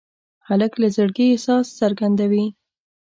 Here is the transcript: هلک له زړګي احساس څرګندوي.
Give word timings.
هلک 0.47 0.73
له 0.81 0.87
زړګي 0.95 1.25
احساس 1.31 1.65
څرګندوي. 1.79 2.45